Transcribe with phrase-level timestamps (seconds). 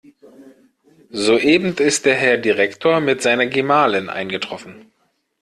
[1.11, 4.91] Soeben ist der Herr Direktor mit seiner Gemahlin eingetroffen.